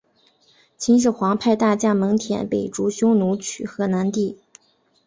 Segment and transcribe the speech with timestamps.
[0.77, 4.39] 秦始皇派大将蒙恬北逐匈奴取河南地。